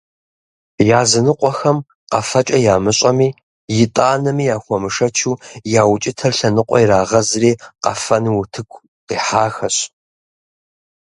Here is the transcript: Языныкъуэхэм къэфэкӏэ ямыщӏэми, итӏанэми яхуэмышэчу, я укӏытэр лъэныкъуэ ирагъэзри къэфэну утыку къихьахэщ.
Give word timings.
Языныкъуэхэм 0.99 1.77
къэфэкӏэ 2.11 2.57
ямыщӏэми, 2.73 3.29
итӏанэми 3.83 4.45
яхуэмышэчу, 4.55 5.33
я 5.79 5.83
укӏытэр 5.93 6.33
лъэныкъуэ 6.37 6.77
ирагъэзри 6.83 7.51
къэфэну 7.83 8.37
утыку 8.39 8.77
къихьахэщ. 9.07 9.77